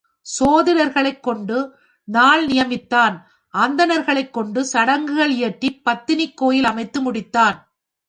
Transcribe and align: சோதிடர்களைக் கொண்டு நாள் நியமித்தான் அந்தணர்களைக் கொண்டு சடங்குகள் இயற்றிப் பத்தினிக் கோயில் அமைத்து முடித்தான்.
சோதிடர்களைக் 0.39 1.19
கொண்டு 1.19 1.57
நாள் 2.07 2.47
நியமித்தான் 2.47 3.17
அந்தணர்களைக் 3.53 4.33
கொண்டு 4.33 4.65
சடங்குகள் 4.65 5.31
இயற்றிப் 5.31 5.81
பத்தினிக் 5.89 6.33
கோயில் 6.33 6.63
அமைத்து 6.63 7.11
முடித்தான். 7.11 7.57